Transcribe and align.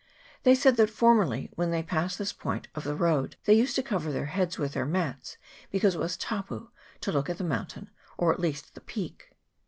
They 0.41 0.55
said 0.55 0.77
that 0.77 0.89
formerly 0.89 1.51
when 1.53 1.69
they 1.69 1.83
passed 1.83 2.17
this 2.17 2.33
point 2.33 2.67
of 2.73 2.83
the 2.83 2.95
road 2.95 3.35
they 3.45 3.53
used 3.53 3.75
to 3.75 3.83
cover 3.83 4.11
their 4.11 4.25
heads 4.25 4.57
with 4.57 4.73
their 4.73 4.83
mats, 4.87 5.37
because 5.69 5.93
it 5.93 5.99
was 6.01 6.15
e 6.17 6.19
tapu' 6.19 6.71
to 7.01 7.11
look 7.11 7.29
at 7.29 7.37
the 7.37 7.43
mountain, 7.43 7.91
or 8.17 8.33
at 8.33 8.39
least 8.39 8.73
the 8.73 8.81
peak. 8.81 9.29